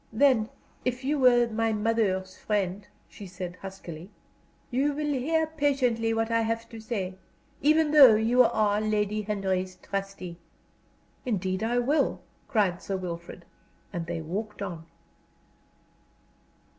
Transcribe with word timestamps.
"Then 0.11 0.49
if 0.83 1.03
you 1.03 1.19
were 1.19 1.45
my 1.47 1.71
mother's 1.71 2.35
friend," 2.35 2.87
she 3.07 3.27
said, 3.27 3.57
huskily, 3.61 4.09
"you 4.71 4.93
will 4.93 5.13
hear 5.13 5.45
patiently 5.45 6.11
what 6.11 6.31
I 6.31 6.41
have 6.41 6.67
to 6.69 6.79
say, 6.79 7.19
even 7.61 7.91
though 7.91 8.15
you 8.15 8.41
are 8.43 8.81
Lady 8.81 9.21
Henry's 9.21 9.75
trustee." 9.75 10.37
"Indeed 11.23 11.61
I 11.61 11.77
will!" 11.77 12.19
cried 12.47 12.81
Sir 12.81 12.97
Wilfrid, 12.97 13.45
and 13.93 14.07
they 14.07 14.21
walked 14.23 14.63
on. 14.63 14.87